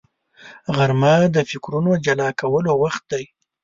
[0.75, 3.23] غرمه د فکرونو جلا کولو وخت دی